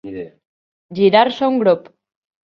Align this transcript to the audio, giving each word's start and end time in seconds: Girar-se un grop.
Girar-se 1.01 1.51
un 1.51 1.61
grop. 1.65 1.87